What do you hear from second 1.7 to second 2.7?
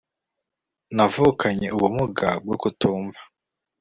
ubumuga bwo